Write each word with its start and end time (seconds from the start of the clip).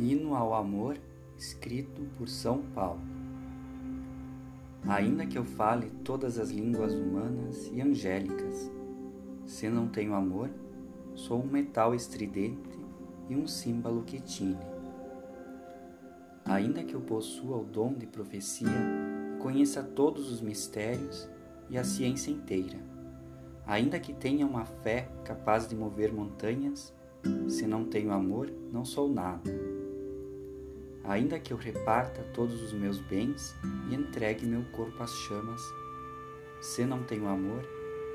Hino 0.00 0.34
ao 0.34 0.54
Amor, 0.54 0.96
escrito 1.36 2.00
por 2.16 2.26
São 2.26 2.62
Paulo. 2.74 3.02
Ainda 4.88 5.26
que 5.26 5.36
eu 5.36 5.44
fale 5.44 5.90
todas 6.02 6.38
as 6.38 6.50
línguas 6.50 6.94
humanas 6.94 7.70
e 7.70 7.82
angélicas, 7.82 8.70
se 9.44 9.68
não 9.68 9.88
tenho 9.88 10.14
amor, 10.14 10.48
sou 11.14 11.42
um 11.42 11.46
metal 11.46 11.94
estridente 11.94 12.78
e 13.28 13.36
um 13.36 13.46
símbolo 13.46 14.02
que 14.02 14.18
tine. 14.18 14.56
Ainda 16.46 16.82
que 16.82 16.94
eu 16.94 17.02
possua 17.02 17.58
o 17.58 17.64
dom 17.64 17.92
de 17.92 18.06
profecia 18.06 18.70
conheça 19.38 19.82
todos 19.82 20.32
os 20.32 20.40
mistérios 20.40 21.28
e 21.68 21.76
a 21.76 21.84
ciência 21.84 22.30
inteira, 22.30 22.78
ainda 23.66 24.00
que 24.00 24.14
tenha 24.14 24.46
uma 24.46 24.64
fé 24.64 25.10
capaz 25.24 25.68
de 25.68 25.76
mover 25.76 26.10
montanhas, 26.10 26.90
se 27.48 27.66
não 27.66 27.84
tenho 27.84 28.12
amor, 28.12 28.50
não 28.72 28.82
sou 28.82 29.06
nada. 29.06 29.59
Ainda 31.04 31.38
que 31.38 31.52
eu 31.52 31.56
reparta 31.56 32.22
todos 32.34 32.62
os 32.62 32.72
meus 32.72 32.98
bens 32.98 33.54
e 33.90 33.94
entregue 33.94 34.46
meu 34.46 34.62
corpo 34.72 35.02
às 35.02 35.10
chamas, 35.10 35.60
se 36.60 36.84
não 36.84 37.02
tenho 37.02 37.26
amor, 37.26 37.62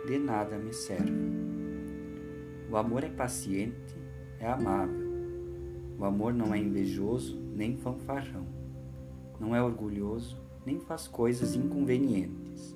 de 0.05 0.19
nada 0.19 0.57
me 0.57 0.73
serve. 0.73 1.11
O 2.69 2.77
amor 2.77 3.03
é 3.03 3.09
paciente, 3.09 3.95
é 4.39 4.47
amável. 4.47 5.05
O 5.97 6.05
amor 6.05 6.33
não 6.33 6.53
é 6.53 6.57
invejoso 6.57 7.39
nem 7.55 7.75
fanfarrão. 7.77 8.45
Não 9.39 9.55
é 9.55 9.61
orgulhoso 9.61 10.37
nem 10.65 10.79
faz 10.79 11.07
coisas 11.07 11.55
inconvenientes. 11.55 12.75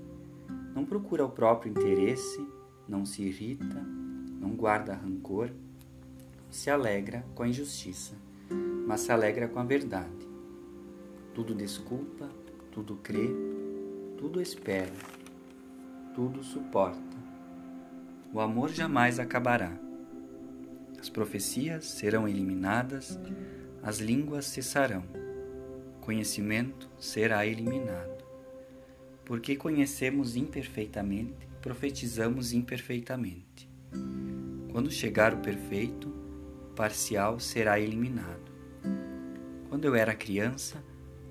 Não 0.73 0.85
procura 0.85 1.25
o 1.25 1.29
próprio 1.29 1.71
interesse, 1.71 2.45
não 2.87 3.05
se 3.05 3.23
irrita, 3.23 3.81
não 4.39 4.55
guarda 4.55 4.93
rancor 4.93 5.51
se 6.49 6.69
alegra 6.69 7.23
com 7.35 7.43
a 7.43 7.47
injustiça, 7.47 8.15
mas 8.89 9.01
se 9.01 9.11
alegra 9.11 9.47
com 9.47 9.59
a 9.59 9.63
verdade. 9.63 10.27
Tudo 11.35 11.53
desculpa, 11.53 12.27
tudo 12.71 12.95
crê, 12.95 13.29
tudo 14.17 14.41
espera, 14.41 14.91
tudo 16.15 16.41
suporta. 16.41 17.17
O 18.33 18.39
amor 18.39 18.71
jamais 18.71 19.19
acabará. 19.19 19.77
As 20.99 21.07
profecias 21.07 21.85
serão 21.85 22.27
eliminadas, 22.27 23.19
as 23.83 23.99
línguas 23.99 24.45
cessarão, 24.45 25.03
conhecimento 26.01 26.89
será 26.97 27.45
eliminado. 27.45 28.23
Porque 29.23 29.55
conhecemos 29.55 30.35
imperfeitamente, 30.35 31.47
profetizamos 31.61 32.53
imperfeitamente. 32.53 33.69
Quando 34.71 34.89
chegar 34.89 35.35
o 35.35 35.41
perfeito, 35.41 36.11
parcial 36.75 37.39
será 37.39 37.79
eliminado. 37.79 38.48
Quando 39.69 39.85
eu 39.85 39.93
era 39.93 40.15
criança, 40.15 40.83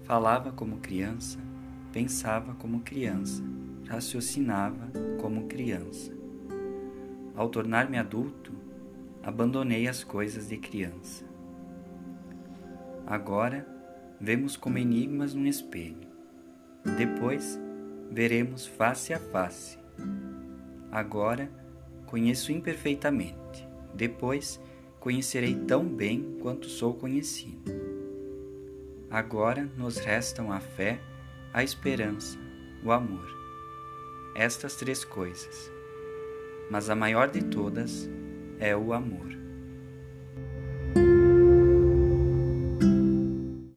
falava 0.04 0.52
como 0.52 0.78
criança, 0.78 1.40
pensava 1.92 2.54
como 2.54 2.82
criança, 2.82 3.42
raciocinava 3.88 4.92
como 5.20 5.48
criança. 5.48 6.12
Ao 7.34 7.48
tornar-me 7.48 7.98
adulto, 7.98 8.52
abandonei 9.24 9.88
as 9.88 10.04
coisas 10.04 10.48
de 10.48 10.56
criança. 10.56 11.24
Agora, 13.04 13.66
vemos 14.20 14.56
como 14.56 14.78
enigmas 14.78 15.34
num 15.34 15.46
espelho. 15.46 16.08
Depois, 16.96 17.58
veremos 18.08 18.66
face 18.66 19.12
a 19.12 19.18
face. 19.18 19.78
Agora, 20.92 21.50
conheço 22.06 22.52
imperfeitamente. 22.52 23.68
Depois, 23.94 24.60
conhecerei 25.00 25.56
tão 25.56 25.84
bem 25.84 26.38
quanto 26.40 26.68
sou 26.68 26.94
conhecido. 26.94 27.87
Agora 29.10 29.66
nos 29.74 29.96
restam 29.96 30.52
a 30.52 30.60
fé, 30.60 31.00
a 31.54 31.64
esperança, 31.64 32.38
o 32.84 32.92
amor. 32.92 33.26
Estas 34.34 34.76
três 34.76 35.02
coisas. 35.02 35.72
Mas 36.70 36.90
a 36.90 36.94
maior 36.94 37.28
de 37.28 37.42
todas 37.42 38.06
é 38.58 38.76
o 38.76 38.92
amor. 38.92 39.37